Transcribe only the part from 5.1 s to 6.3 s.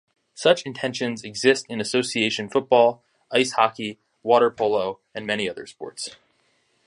and many other sports.